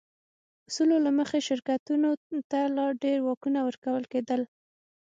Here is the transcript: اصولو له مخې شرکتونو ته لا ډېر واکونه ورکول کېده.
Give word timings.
اصولو 0.69 0.97
له 1.05 1.11
مخې 1.17 1.39
شرکتونو 1.47 2.09
ته 2.51 2.59
لا 2.75 2.85
ډېر 3.03 3.17
واکونه 3.23 3.59
ورکول 3.67 4.03
کېده. 4.11 4.35